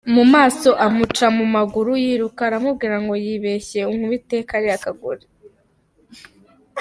mu 0.15 0.23
maso 0.33 0.69
amuca 0.85 1.27
mu 1.37 1.45
maguru 1.55 1.91
yiruka 2.03 2.41
aramubwira 2.47 2.95
ngo 3.01 3.13
wibeshye 3.23 3.79
unkubite 3.91 4.37
kariya 4.49 4.77
kagore. 4.85 5.23